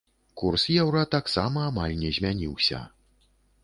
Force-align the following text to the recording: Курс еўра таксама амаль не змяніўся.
Курс 0.41 0.63
еўра 0.85 1.03
таксама 1.17 1.69
амаль 1.69 1.95
не 2.03 2.15
змяніўся. 2.19 2.85